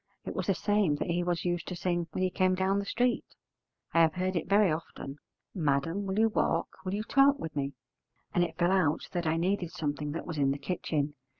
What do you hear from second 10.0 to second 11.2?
that was in the kitchen.